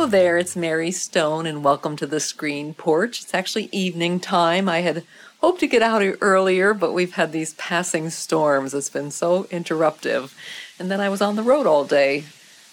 [0.00, 3.20] Hello there, it's Mary Stone, and welcome to the screen porch.
[3.20, 4.66] It's actually evening time.
[4.66, 5.04] I had
[5.42, 8.72] hoped to get out earlier, but we've had these passing storms.
[8.72, 10.32] It's been so interruptive.
[10.78, 12.24] And then I was on the road all day.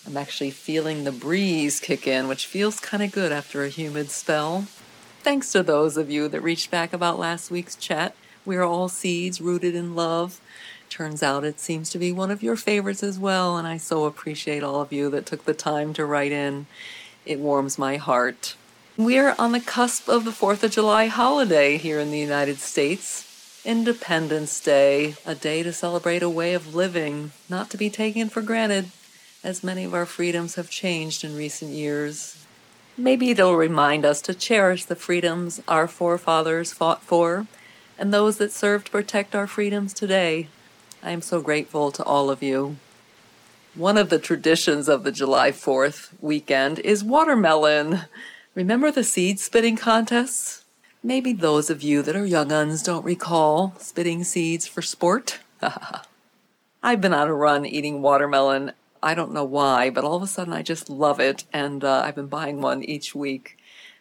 [0.05, 4.09] I'm actually feeling the breeze kick in, which feels kind of good after a humid
[4.09, 4.61] spell.
[5.19, 8.16] Thanks to those of you that reached back about last week's chat.
[8.45, 10.39] We are all seeds rooted in love.
[10.89, 14.05] Turns out it seems to be one of your favorites as well, and I so
[14.05, 16.67] appreciate all of you that took the time to write in.
[17.27, 18.55] It warms my heart.
[18.95, 23.62] We're on the cusp of the 4th of July holiday here in the United States.
[23.66, 28.42] Independence Day, a day to celebrate a way of living, not to be taken for
[28.42, 28.92] granted,
[29.44, 32.45] as many of our freedoms have changed in recent years.
[32.95, 37.45] Maybe it'll remind us to cherish the freedoms our forefathers fought for
[38.00, 40.47] and those that serve to protect our freedoms today.
[41.03, 42.78] I am so grateful to all of you.
[43.78, 48.06] One of the traditions of the July 4th weekend is watermelon.
[48.56, 50.66] Remember the seed spitting contests?
[51.03, 55.42] Maybe those of you that are young uns don't recall spitting seeds for sport.
[56.81, 58.72] I've been on a run eating watermelon.
[59.03, 62.02] I don't know why, but all of a sudden I just love it, and uh,
[62.03, 63.56] I've been buying one each week,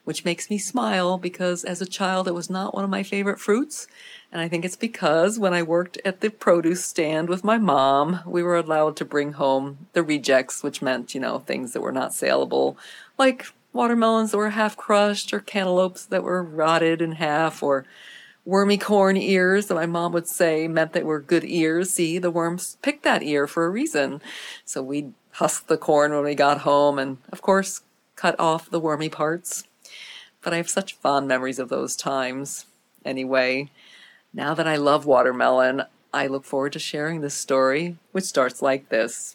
[0.07, 3.41] which makes me smile because as a child it was not one of my favorite
[3.41, 3.89] fruits.
[4.31, 8.21] And I think it's because when I worked at the produce stand with my mom,
[8.25, 11.91] we were allowed to bring home the rejects, which meant, you know, things that were
[11.91, 12.79] not saleable,
[13.19, 17.84] like watermelons that were half crushed, or cantaloupes that were rotted in half, or
[18.45, 21.91] wormy corn ears that my mom would say meant they were good ears.
[21.91, 24.23] See, the worms picked that ear for a reason.
[24.65, 27.81] So we'd husk the corn when we got home and, of course,
[28.15, 29.65] cut off the wormy parts.
[30.47, 32.67] But I have such fond memories of those times.
[33.05, 33.69] Anyway,
[34.33, 35.83] now that I love watermelon,
[36.15, 39.35] I look forward to sharing this story, which starts like this.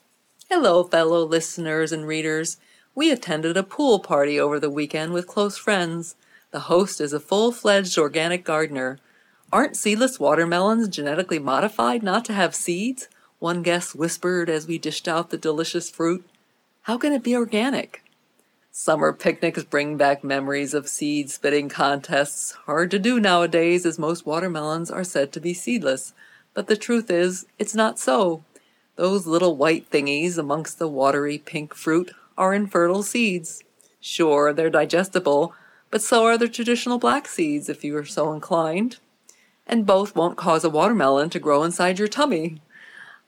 [0.50, 2.56] Hello, fellow listeners and readers.
[2.96, 6.16] We attended a pool party over the weekend with close friends.
[6.52, 8.98] The host is a full fledged organic gardener.
[9.52, 13.10] Aren't seedless watermelons genetically modified not to have seeds?
[13.40, 16.26] One guest whispered as we dished out the delicious fruit.
[16.84, 18.02] How can it be organic?
[18.74, 22.54] Summer picnics bring back memories of seed spitting contests.
[22.54, 26.14] Hard to do nowadays as most watermelons are said to be seedless.
[26.54, 28.46] But the truth is, it's not so.
[28.96, 33.62] Those little white thingies amongst the watery pink fruit are infertile seeds.
[34.00, 35.54] Sure, they're digestible,
[35.90, 39.00] but so are the traditional black seeds if you are so inclined.
[39.68, 42.62] And both won't cause a watermelon to grow inside your tummy.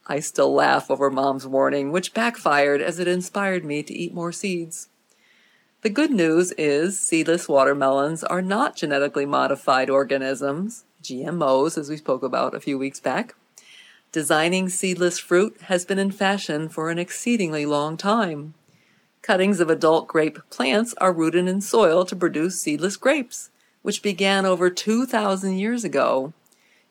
[0.07, 4.31] I still laugh over Mom's warning, which backfired as it inspired me to eat more
[4.31, 4.87] seeds.
[5.83, 12.23] The good news is seedless watermelons are not genetically modified organisms, GMOs, as we spoke
[12.23, 13.35] about a few weeks back.
[14.13, 18.53] Designing seedless fruit has been in fashion for an exceedingly long time.
[19.21, 23.49] Cuttings of adult grape plants are rooted in soil to produce seedless grapes,
[23.81, 26.31] which began over 2,000 years ago.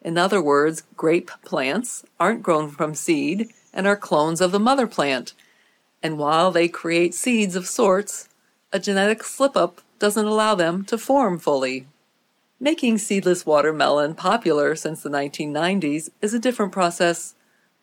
[0.02, 4.86] In other words, grape plants aren't grown from seed and are clones of the mother
[4.86, 5.32] plant.
[6.02, 8.28] And while they create seeds of sorts,
[8.72, 11.86] a genetic slip up doesn't allow them to form fully.
[12.58, 17.34] Making seedless watermelon popular since the 1990s is a different process.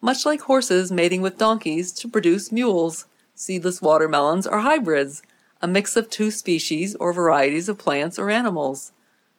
[0.02, 3.06] Much like horses mating with donkeys to produce mules,
[3.36, 5.22] seedless watermelons are hybrids,
[5.62, 8.92] a mix of two species or varieties of plants or animals.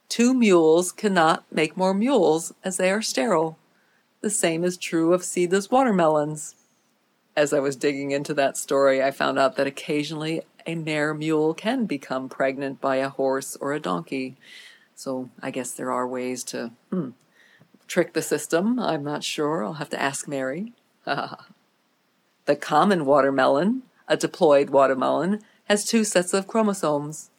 [0.09, 3.59] Two mules cannot make more mules as they are sterile.
[4.21, 6.55] The same is true of seedless watermelons.
[7.35, 11.55] As I was digging into that story, I found out that occasionally a mare mule
[11.55, 14.37] can become pregnant by a horse or a donkey.
[14.95, 17.11] So I guess there are ways to hmm,
[17.87, 18.79] trick the system.
[18.79, 19.65] I'm not sure.
[19.65, 20.73] I'll have to ask Mary.
[21.05, 27.31] the common watermelon, a diploid watermelon, has two sets of chromosomes.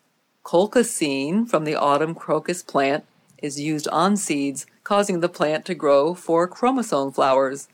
[0.44, 3.06] Colchicine from the autumn crocus plant
[3.42, 7.68] is used on seeds, causing the plant to grow four chromosome flowers.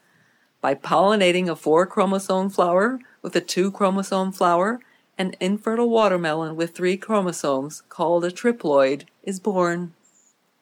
[0.62, 4.80] By pollinating a four chromosome flower with a two chromosome flower,
[5.18, 9.94] an infertile watermelon with three chromosomes, called a triploid, is born.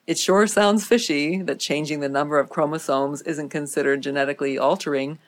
[0.07, 5.19] It sure sounds fishy that changing the number of chromosomes isn't considered genetically altering,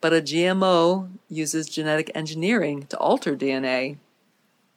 [0.00, 3.98] but a GMO uses genetic engineering to alter DNA.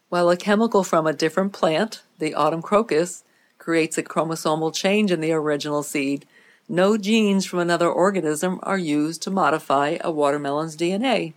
[0.09, 3.23] While a chemical from a different plant, the autumn crocus,
[3.57, 6.25] creates a chromosomal change in the original seed,
[6.67, 11.33] no genes from another organism are used to modify a watermelon's DNA.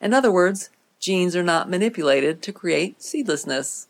[0.00, 3.88] In other words, genes are not manipulated to create seedlessness.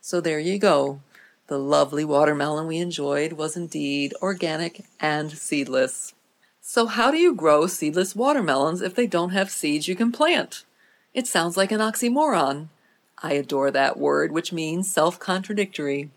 [0.00, 1.00] So there you go.
[1.48, 6.14] The lovely watermelon we enjoyed was indeed organic and seedless.
[6.60, 10.64] So, how do you grow seedless watermelons if they don't have seeds you can plant?
[11.14, 12.68] It sounds like an oxymoron.
[13.22, 16.10] I adore that word, which means self contradictory.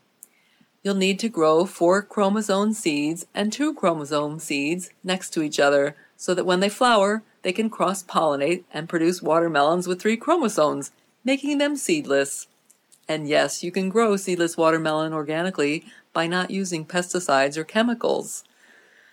[0.84, 5.96] You'll need to grow four chromosome seeds and two chromosome seeds next to each other
[6.18, 10.92] so that when they flower, they can cross pollinate and produce watermelons with three chromosomes,
[11.24, 12.48] making them seedless.
[13.08, 18.44] And yes, you can grow seedless watermelon organically by not using pesticides or chemicals.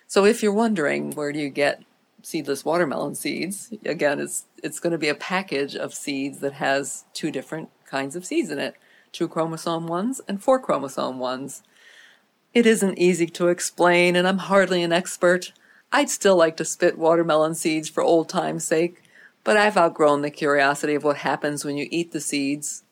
[0.07, 1.83] So if you're wondering where do you get
[2.23, 7.05] seedless watermelon seeds, again, it's it's going to be a package of seeds that has
[7.15, 8.75] two different kinds of seeds in it,
[9.13, 11.63] two chromosome ones and four chromosome ones.
[12.55, 15.53] It isn't easy to explain and I'm hardly an expert.
[15.91, 19.03] I'd still like to spit watermelon seeds for old time's sake,
[19.43, 22.85] but I've outgrown the curiosity of what happens when you eat the seeds.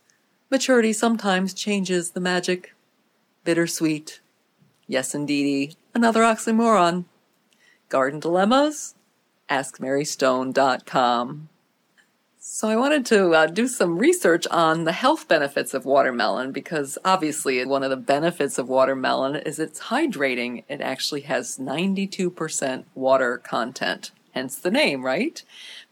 [0.51, 2.75] Maturity sometimes changes the magic.
[3.45, 4.21] Bittersweet.
[4.87, 5.77] Yes, indeedy.
[5.95, 7.05] Another oxymoron.
[7.89, 8.95] Garden Dilemmas?
[9.51, 11.49] AskMaryStone.com.
[12.49, 16.97] So I wanted to uh, do some research on the health benefits of watermelon because
[17.05, 20.63] obviously one of the benefits of watermelon is it's hydrating.
[20.69, 25.43] It actually has 92% water content, hence the name, right?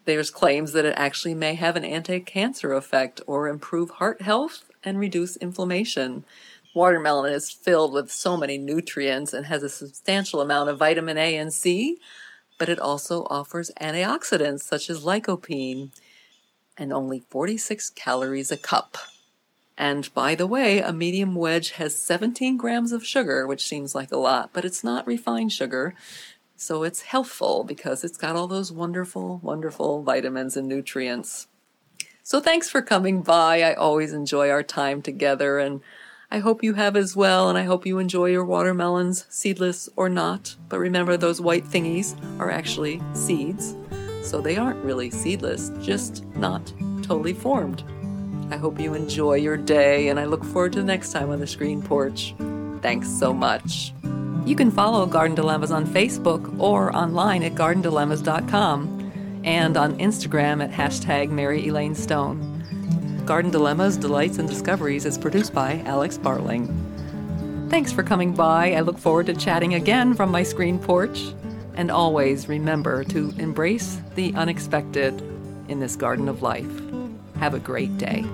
[0.05, 4.99] There's claims that it actually may have an anti-cancer effect or improve heart health and
[4.99, 6.25] reduce inflammation.
[6.73, 11.37] Watermelon is filled with so many nutrients and has a substantial amount of vitamin A
[11.37, 11.99] and C,
[12.59, 15.91] but it also offers antioxidants such as lycopene
[16.77, 18.97] and only 46 calories a cup.
[19.77, 24.13] And by the way, a medium wedge has 17 grams of sugar, which seems like
[24.13, 25.95] a lot, but it's not refined sugar.
[26.57, 31.49] So it's healthful because it's got all those wonderful, wonderful vitamins and nutrients.
[32.23, 33.63] So thanks for coming by.
[33.63, 35.81] I always enjoy our time together and
[36.31, 40.09] I hope you have as well, and I hope you enjoy your watermelons, seedless or
[40.09, 40.57] not.
[40.69, 43.77] But remember, those white thingies are actually seeds
[44.25, 46.73] so they aren't really seedless, just not
[47.03, 47.85] totally formed.
[48.51, 51.41] I hope you enjoy your day, and I look forward to the next time on
[51.41, 52.35] the screen porch.
[52.83, 53.93] Thanks so much.
[54.45, 60.71] You can follow Garden Dilemmas on Facebook or online at gardendilemmas.com and on Instagram at
[60.71, 63.23] hashtag Mary Elaine Stone.
[63.25, 66.69] Garden Dilemmas, Delights, and Discoveries is produced by Alex Bartling.
[67.71, 68.75] Thanks for coming by.
[68.75, 71.33] I look forward to chatting again from my screen porch.
[71.77, 75.21] And always remember to embrace the unexpected
[75.69, 76.71] in this garden of life.
[77.37, 78.25] Have a great day.